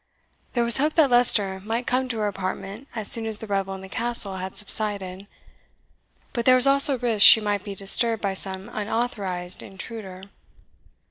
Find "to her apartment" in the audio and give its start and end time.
2.09-2.87